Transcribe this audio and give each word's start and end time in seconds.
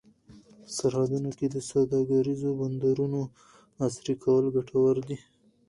په 0.63 0.69
سرحدونو 0.77 1.29
کې 1.37 1.47
د 1.49 1.57
سوداګریزو 1.71 2.49
بندرونو 2.59 3.21
عصري 3.83 4.15
کول 4.23 4.45
ګټور 4.55 4.95
دي. 5.07 5.17